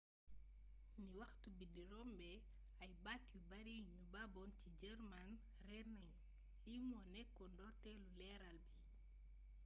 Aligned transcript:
ni 0.99 1.07
waxtu 1.19 1.47
bi 1.57 1.65
di 1.75 1.83
rombé 1.91 2.31
ay 2.83 2.91
baat 3.05 3.23
yu 3.33 3.39
bari 3.51 3.73
yu 3.79 3.85
nu 3.95 3.99
baboon 4.13 4.49
ci 4.59 4.69
german 4.81 5.31
réér 5.65 5.85
nagnu 5.91 6.13
lii 6.69 6.81
mo 6.89 6.99
nékkoon 7.13 7.51
ndortélu 7.53 8.07
leeral 8.17 8.57
bi 8.65 8.71